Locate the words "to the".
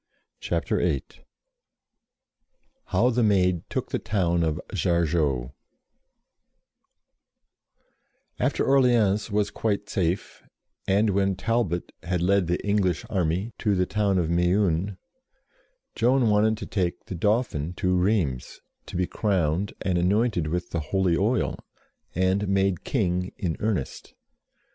13.59-13.85